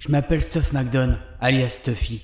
[0.00, 2.22] Je m'appelle Stuff McDon, alias Stuffy.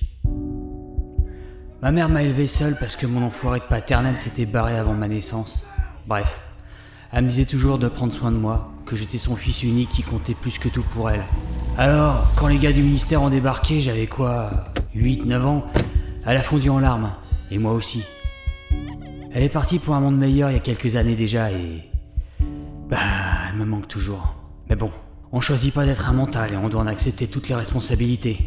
[1.83, 5.07] Ma mère m'a élevé seule parce que mon enfoiré de paternel s'était barré avant ma
[5.07, 5.67] naissance.
[6.07, 6.41] Bref,
[7.13, 10.01] elle me disait toujours de prendre soin de moi, que j'étais son fils unique qui
[10.01, 11.23] comptait plus que tout pour elle.
[11.77, 15.65] Alors, quand les gars du ministère ont débarqué, j'avais quoi 8-9 ans
[16.25, 17.13] Elle a fondu en larmes,
[17.51, 18.03] et moi aussi.
[19.31, 21.83] Elle est partie pour un monde meilleur il y a quelques années déjà et...
[22.89, 22.97] Bah,
[23.51, 24.33] elle me manque toujours.
[24.67, 24.89] Mais bon,
[25.31, 28.37] on choisit pas d'être un mental et on doit en accepter toutes les responsabilités.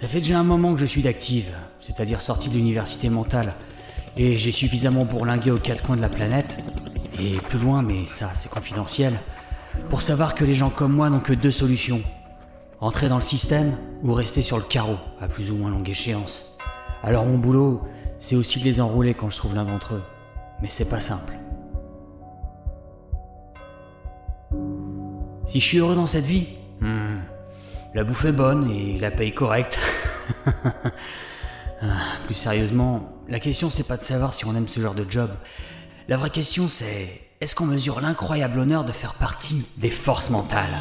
[0.00, 3.54] Ça fait déjà un moment que je suis d'active, c'est-à-dire sorti de l'université mentale,
[4.16, 6.58] et j'ai suffisamment bourlingué aux quatre coins de la planète,
[7.18, 9.14] et plus loin, mais ça c'est confidentiel,
[9.88, 12.00] pour savoir que les gens comme moi n'ont que deux solutions.
[12.80, 13.72] Entrer dans le système
[14.02, 16.58] ou rester sur le carreau, à plus ou moins longue échéance.
[17.02, 17.82] Alors mon boulot,
[18.18, 20.02] c'est aussi de les enrouler quand je trouve l'un d'entre eux.
[20.60, 21.32] Mais c'est pas simple.
[25.46, 26.48] Si je suis heureux dans cette vie
[26.80, 27.18] hmm,
[27.94, 29.78] La bouffe est bonne et la paye correcte.
[31.82, 35.04] Ah, plus sérieusement, la question c'est pas de savoir si on aime ce genre de
[35.06, 35.30] job.
[36.08, 40.72] La vraie question c'est est-ce qu'on mesure l'incroyable honneur de faire partie des forces mentales?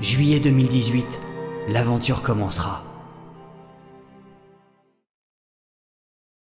[0.00, 1.20] Juillet 2018,
[1.68, 2.87] l'aventure commencera.